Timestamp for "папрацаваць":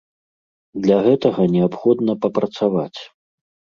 2.25-2.99